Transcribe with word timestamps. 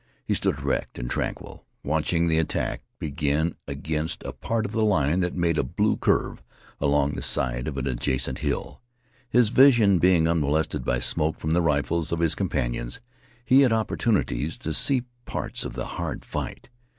He 0.25 0.33
stood, 0.33 0.57
erect 0.57 0.97
and 0.97 1.07
tranquil, 1.11 1.67
watching 1.83 2.25
the 2.25 2.39
attack 2.39 2.81
begin 2.97 3.55
against 3.67 4.23
a 4.23 4.33
part 4.33 4.65
of 4.65 4.71
the 4.71 4.83
line 4.83 5.19
that 5.19 5.35
made 5.35 5.59
a 5.59 5.63
blue 5.63 5.95
curve 5.95 6.41
along 6.79 7.11
the 7.11 7.21
side 7.21 7.67
of 7.67 7.77
an 7.77 7.85
adjacent 7.85 8.39
hill. 8.39 8.81
His 9.29 9.49
vision 9.49 9.99
being 9.99 10.27
unmolested 10.27 10.83
by 10.83 10.97
smoke 10.97 11.37
from 11.39 11.53
the 11.53 11.61
rifles 11.61 12.11
of 12.11 12.17
his 12.17 12.33
companions, 12.33 12.99
he 13.45 13.61
had 13.61 13.71
opportunities 13.71 14.57
to 14.57 14.73
see 14.73 15.03
parts 15.25 15.65
of 15.65 15.73
the 15.73 15.85
hard 15.85 16.25
fight. 16.25 16.69